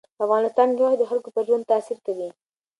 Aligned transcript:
په 0.17 0.21
افغانستان 0.27 0.67
کې 0.75 0.81
غوښې 0.83 0.97
د 0.99 1.03
خلکو 1.11 1.29
پر 1.35 1.43
ژوند 1.47 1.69
تاثیر 1.71 1.97
کوي. 2.05 2.29